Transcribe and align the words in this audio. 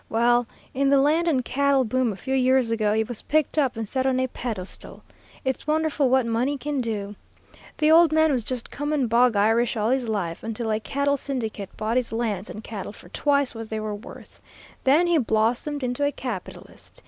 Well, 0.09 0.47
in 0.73 0.89
the 0.89 0.99
land 0.99 1.27
and 1.27 1.45
cattle 1.45 1.83
boom 1.83 2.11
a 2.11 2.15
few 2.15 2.33
years 2.33 2.71
ago 2.71 2.91
he 2.91 3.03
was 3.03 3.21
picked 3.21 3.59
up 3.59 3.77
and 3.77 3.87
set 3.87 4.07
on 4.07 4.19
a 4.19 4.25
pedestal. 4.25 5.03
It's 5.45 5.67
wonderful 5.67 6.09
what 6.09 6.25
money 6.25 6.57
can 6.57 6.81
do! 6.81 7.15
The 7.77 7.91
old 7.91 8.11
man 8.11 8.31
was 8.31 8.43
just 8.43 8.71
common 8.71 9.05
bog 9.05 9.35
Irish 9.35 9.77
all 9.77 9.91
his 9.91 10.09
life, 10.09 10.41
until 10.41 10.71
a 10.71 10.79
cattle 10.79 11.17
syndicate 11.17 11.69
bought 11.77 11.97
his 11.97 12.11
lands 12.11 12.49
and 12.49 12.63
cattle 12.63 12.93
for 12.93 13.09
twice 13.09 13.53
what 13.53 13.69
they 13.69 13.79
were 13.79 13.93
worth. 13.93 14.41
Then 14.85 15.05
he 15.05 15.19
blossomed 15.19 15.83
into 15.83 16.03
a 16.03 16.11
capitalist. 16.11 16.99